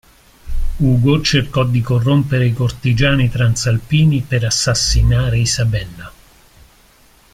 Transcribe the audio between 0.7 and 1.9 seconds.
Ugo cercò di